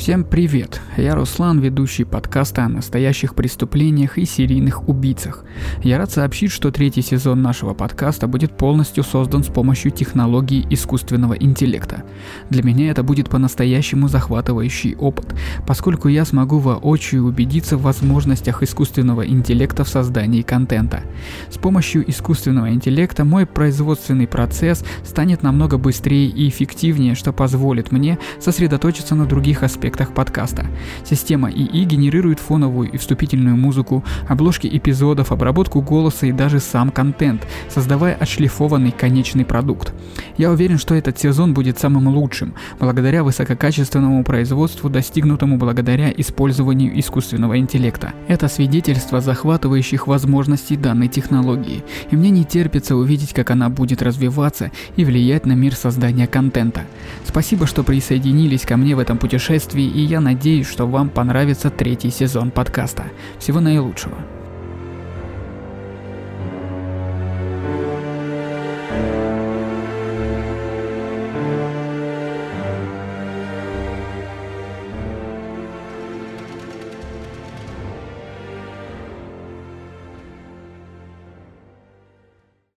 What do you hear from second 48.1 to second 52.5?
Это свидетельство захватывающих возможностей данной технологии, и мне не